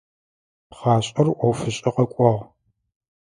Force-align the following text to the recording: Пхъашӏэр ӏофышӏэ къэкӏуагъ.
Пхъашӏэр 0.69 1.27
ӏофышӏэ 1.37 1.89
къэкӏуагъ. 1.95 2.41